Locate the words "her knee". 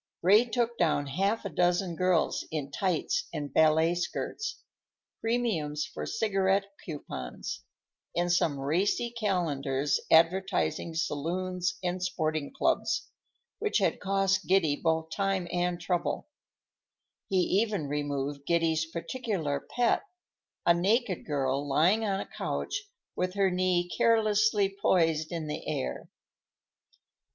23.35-23.87